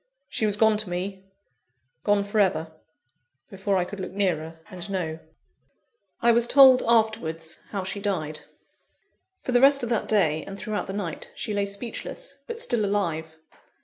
She 0.27 0.47
was 0.47 0.57
gone 0.57 0.77
to 0.77 0.89
me, 0.89 1.25
gone 2.03 2.23
for 2.23 2.39
ever 2.39 2.71
before 3.51 3.77
I 3.77 3.85
could 3.85 3.99
look 3.99 4.13
nearer, 4.13 4.59
and 4.71 4.89
know. 4.89 5.19
I 6.23 6.31
was 6.31 6.47
told, 6.47 6.81
afterwards, 6.87 7.59
how 7.69 7.83
she 7.83 7.99
died. 7.99 8.39
For 9.43 9.51
the 9.51 9.61
rest 9.61 9.83
of 9.83 9.89
that 9.89 10.07
day, 10.07 10.43
and 10.45 10.57
throughout 10.57 10.87
the 10.87 10.93
night, 10.93 11.29
she 11.35 11.53
lay 11.53 11.67
speechless, 11.67 12.33
but 12.47 12.59
still 12.59 12.83
alive. 12.83 13.37